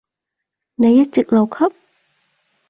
[0.77, 1.71] 你一直留級？